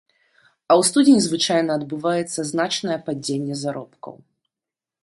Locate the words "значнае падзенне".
2.53-3.55